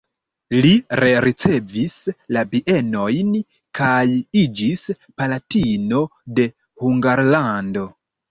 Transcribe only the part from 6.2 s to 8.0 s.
de Hungarlando.